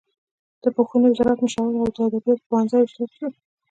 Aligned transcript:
د 0.61 0.63
پوهنې 0.75 1.07
وزارت 1.11 1.37
مشاور 1.41 1.73
او 1.81 1.87
د 1.95 1.97
ادبیاتو 2.07 2.47
پوهنځي 2.49 2.77
استاد 2.85 3.09
شو. 3.15 3.27